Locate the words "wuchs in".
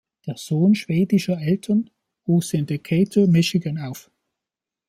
2.25-2.65